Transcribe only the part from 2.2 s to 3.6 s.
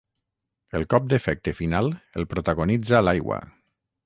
el protagonitza l'aigua.